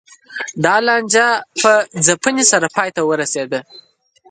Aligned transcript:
دا 0.63 0.75
لانجه 0.87 1.27
په 1.61 1.71
ځپنې 2.05 2.43
سره 2.51 2.67
پای 2.75 2.89
ته 2.95 3.01
ورسېده. 3.09 3.59